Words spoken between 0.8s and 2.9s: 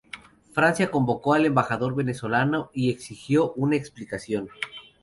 convocó al embajador venezolano y